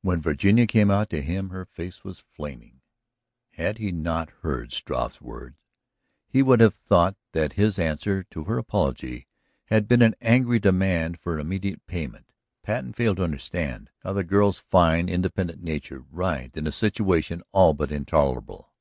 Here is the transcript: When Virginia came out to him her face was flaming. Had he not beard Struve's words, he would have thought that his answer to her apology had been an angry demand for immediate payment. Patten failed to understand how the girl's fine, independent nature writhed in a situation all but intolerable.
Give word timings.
When 0.00 0.22
Virginia 0.22 0.66
came 0.66 0.90
out 0.90 1.10
to 1.10 1.20
him 1.20 1.50
her 1.50 1.66
face 1.66 2.02
was 2.02 2.20
flaming. 2.20 2.80
Had 3.50 3.76
he 3.76 3.92
not 3.92 4.30
beard 4.40 4.72
Struve's 4.72 5.20
words, 5.20 5.56
he 6.26 6.42
would 6.42 6.60
have 6.60 6.74
thought 6.74 7.16
that 7.32 7.52
his 7.52 7.78
answer 7.78 8.22
to 8.30 8.44
her 8.44 8.56
apology 8.56 9.26
had 9.66 9.86
been 9.86 10.00
an 10.00 10.14
angry 10.22 10.58
demand 10.58 11.20
for 11.20 11.38
immediate 11.38 11.86
payment. 11.86 12.32
Patten 12.62 12.94
failed 12.94 13.18
to 13.18 13.24
understand 13.24 13.90
how 13.98 14.14
the 14.14 14.24
girl's 14.24 14.58
fine, 14.58 15.10
independent 15.10 15.62
nature 15.62 16.02
writhed 16.10 16.56
in 16.56 16.66
a 16.66 16.72
situation 16.72 17.42
all 17.52 17.74
but 17.74 17.92
intolerable. 17.92 18.72